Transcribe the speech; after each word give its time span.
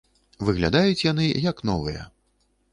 Выглядаюць 0.47 1.05
яны 1.11 1.29
як 1.51 1.63
новыя. 1.73 2.11